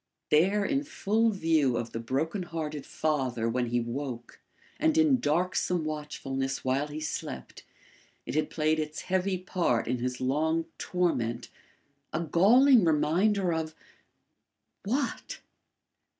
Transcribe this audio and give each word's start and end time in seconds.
There 0.31 0.65
in 0.65 0.83
full 0.83 1.29
view 1.29 1.77
of 1.77 1.91
the 1.91 1.99
broken 1.99 2.41
hearted 2.41 2.87
father 2.87 3.47
when 3.47 3.67
he 3.67 3.79
woke 3.79 4.39
and 4.79 4.97
in 4.97 5.19
darksome 5.19 5.83
watchfulness 5.85 6.65
while 6.65 6.87
he 6.87 6.99
slept, 6.99 7.61
it 8.25 8.33
had 8.33 8.49
played 8.49 8.79
its 8.79 9.01
heavy 9.01 9.37
part 9.37 9.87
in 9.87 9.99
his 9.99 10.19
long 10.19 10.65
torment 10.79 11.49
a 12.11 12.19
galling 12.21 12.83
reminder 12.83 13.53
of 13.53 13.75
what? 14.85 15.39